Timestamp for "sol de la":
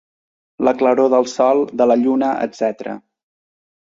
1.33-1.99